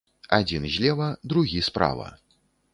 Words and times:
Адзін 0.37 0.65
злева, 0.77 1.11
другі 1.35 1.63
справа. 1.71 2.11